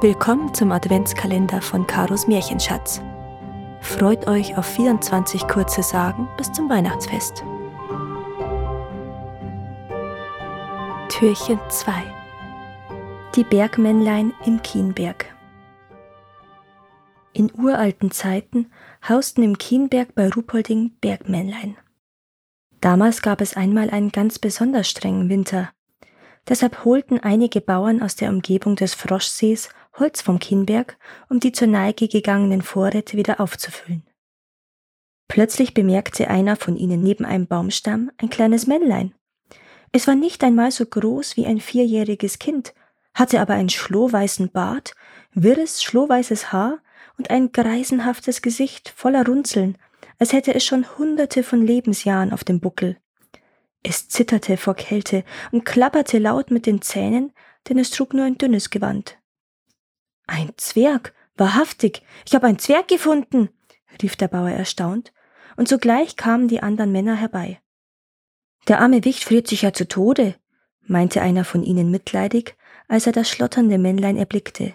[0.00, 3.02] Willkommen zum Adventskalender von Karos Märchenschatz.
[3.80, 7.42] Freut euch auf 24 kurze Sagen bis zum Weihnachtsfest.
[11.08, 11.92] Türchen 2
[13.34, 15.26] Die Bergmännlein im Kienberg
[17.32, 18.70] In uralten Zeiten
[19.08, 21.76] hausten im Kienberg bei Ruhpolding Bergmännlein.
[22.80, 25.70] Damals gab es einmal einen ganz besonders strengen Winter.
[26.48, 30.96] Deshalb holten einige Bauern aus der Umgebung des Froschsees Holz vom Kienberg,
[31.28, 34.02] um die zur Neige gegangenen Vorräte wieder aufzufüllen.
[35.28, 39.14] Plötzlich bemerkte einer von ihnen neben einem Baumstamm ein kleines Männlein.
[39.92, 42.74] Es war nicht einmal so groß wie ein vierjähriges Kind,
[43.14, 44.94] hatte aber einen schlohweißen Bart,
[45.32, 46.78] wirres, schlohweißes Haar
[47.16, 49.76] und ein greisenhaftes Gesicht voller Runzeln,
[50.18, 52.96] als hätte es schon hunderte von Lebensjahren auf dem Buckel.
[53.82, 57.32] Es zitterte vor Kälte und klapperte laut mit den Zähnen,
[57.68, 59.17] denn es trug nur ein dünnes Gewand.
[60.28, 63.48] Ein Zwerg, wahrhaftig, ich habe einen Zwerg gefunden,
[64.00, 65.12] rief der Bauer erstaunt,
[65.56, 67.60] und sogleich kamen die anderen Männer herbei.
[68.68, 70.36] Der arme Wicht friert sich ja zu Tode,
[70.82, 72.56] meinte einer von ihnen mitleidig,
[72.88, 74.74] als er das schlotternde Männlein erblickte.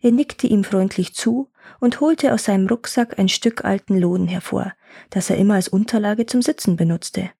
[0.00, 1.50] Er nickte ihm freundlich zu
[1.80, 4.74] und holte aus seinem Rucksack ein Stück alten Lohn hervor,
[5.08, 7.30] das er immer als Unterlage zum Sitzen benutzte.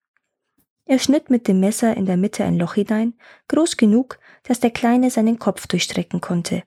[0.87, 3.15] Er schnitt mit dem Messer in der Mitte ein Loch hinein,
[3.49, 6.63] groß genug, dass der Kleine seinen Kopf durchstrecken konnte,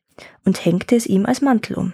[0.46, 1.94] und hängte es ihm als Mantel um.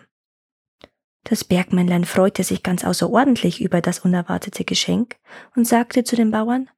[1.24, 5.16] Das Bergmännlein freute sich ganz außerordentlich über das unerwartete Geschenk
[5.56, 6.70] und sagte zu den Bauern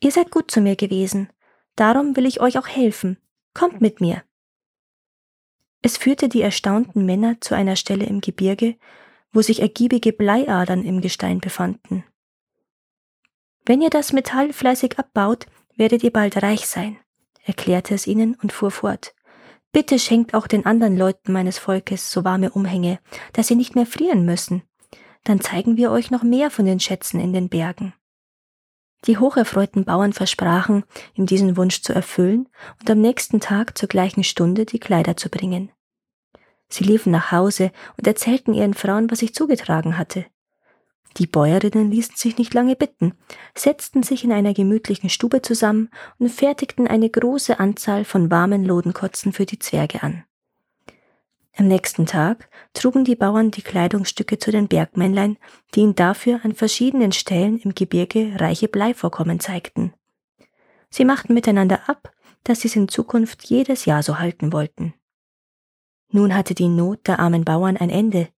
[0.00, 1.30] Ihr seid gut zu mir gewesen,
[1.74, 3.16] darum will ich euch auch helfen.
[3.54, 4.22] Kommt mit mir.
[5.80, 8.76] Es führte die erstaunten Männer zu einer Stelle im Gebirge,
[9.32, 12.04] wo sich ergiebige Bleiadern im Gestein befanden.
[13.64, 16.98] Wenn ihr das Metall fleißig abbaut, werdet ihr bald reich sein,
[17.42, 19.15] erklärte es ihnen und fuhr fort.
[19.76, 22.98] Bitte schenkt auch den anderen Leuten meines Volkes so warme Umhänge,
[23.34, 24.62] dass sie nicht mehr frieren müssen.
[25.24, 27.92] Dann zeigen wir euch noch mehr von den Schätzen in den Bergen.
[29.06, 32.48] Die hocherfreuten Bauern versprachen, ihm diesen Wunsch zu erfüllen
[32.80, 35.70] und am nächsten Tag zur gleichen Stunde die Kleider zu bringen.
[36.70, 40.24] Sie liefen nach Hause und erzählten ihren Frauen, was sich zugetragen hatte.
[41.16, 43.14] Die Bäuerinnen ließen sich nicht lange bitten,
[43.54, 45.88] setzten sich in einer gemütlichen Stube zusammen
[46.18, 50.24] und fertigten eine große Anzahl von warmen Lodenkotzen für die Zwerge an.
[51.56, 55.38] Am nächsten Tag trugen die Bauern die Kleidungsstücke zu den Bergmännlein,
[55.74, 59.94] die ihnen dafür an verschiedenen Stellen im Gebirge reiche Bleivorkommen zeigten.
[60.90, 62.12] Sie machten miteinander ab,
[62.44, 64.92] dass sie es in Zukunft jedes Jahr so halten wollten.
[66.10, 68.28] Nun hatte die Not der armen Bauern ein Ende.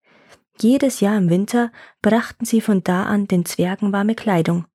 [0.60, 1.70] Jedes Jahr im Winter
[2.02, 4.66] brachten sie von da an den Zwergen warme Kleidung,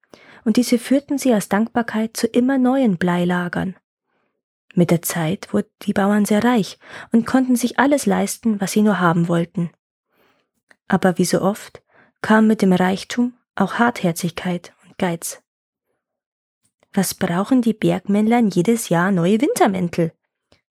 [0.46, 3.76] und diese führten sie als Dankbarkeit zu immer neuen Bleilagern.
[4.76, 6.80] Mit der Zeit wurden die Bauern sehr reich
[7.12, 9.70] und konnten sich alles leisten, was sie nur haben wollten.
[10.88, 11.84] Aber wie so oft
[12.22, 15.44] kam mit dem Reichtum auch Hartherzigkeit und Geiz.
[16.94, 20.14] Was brauchen die Bergmännlein jedes Jahr neue Wintermäntel?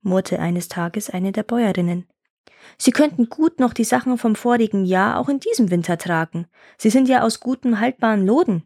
[0.03, 2.07] murrte eines Tages eine der Bäuerinnen.
[2.79, 6.47] Sie könnten gut noch die Sachen vom vorigen Jahr auch in diesem Winter tragen.
[6.79, 8.65] Sie sind ja aus gutem, haltbaren Loden.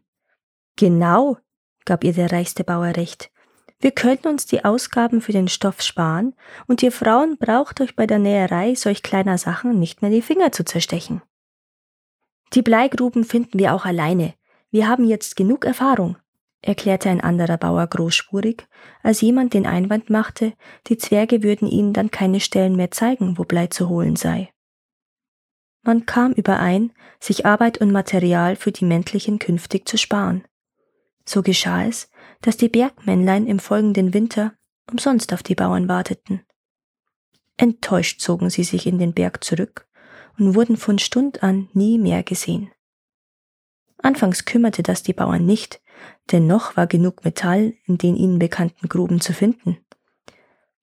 [0.75, 1.37] Genau,
[1.85, 3.31] gab ihr der reichste Bauer recht.
[3.79, 6.33] Wir könnten uns die Ausgaben für den Stoff sparen
[6.67, 10.51] und ihr Frauen braucht euch bei der Näherei solch kleiner Sachen nicht mehr die Finger
[10.51, 11.21] zu zerstechen.
[12.53, 14.33] Die Bleigruben finden wir auch alleine.
[14.71, 16.17] Wir haben jetzt genug Erfahrung,
[16.67, 18.67] erklärte ein anderer Bauer großspurig,
[19.01, 20.53] als jemand den Einwand machte,
[20.87, 24.51] die Zwerge würden ihnen dann keine Stellen mehr zeigen, wo Blei zu holen sei.
[25.83, 26.91] Man kam überein,
[27.21, 30.43] sich Arbeit und Material für die Männlichen künftig zu sparen.
[31.25, 32.09] So geschah es,
[32.41, 34.53] dass die Bergmännlein im folgenden Winter
[34.91, 36.41] umsonst auf die Bauern warteten.
[37.55, 39.87] Enttäuscht zogen sie sich in den Berg zurück
[40.37, 42.71] und wurden von Stund an nie mehr gesehen.
[43.99, 45.81] Anfangs kümmerte das die Bauern nicht,
[46.31, 49.77] denn noch war genug Metall in den ihnen bekannten Gruben zu finden.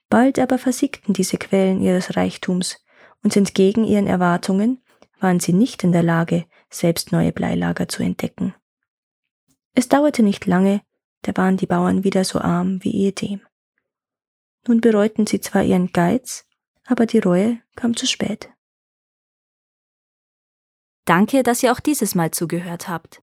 [0.09, 2.81] Bald aber versiegten diese Quellen ihres Reichtums,
[3.23, 4.83] und entgegen ihren Erwartungen
[5.19, 8.55] waren sie nicht in der Lage, selbst neue Bleilager zu entdecken.
[9.75, 10.83] Es dauerte nicht lange,
[11.23, 13.41] da waren die Bauern wieder so arm wie ehedem.
[14.69, 16.47] Nun bereuten sie zwar ihren Geiz,
[16.87, 18.51] aber die Reue kam zu spät.
[21.07, 23.23] Danke, dass ihr auch dieses Mal zugehört habt.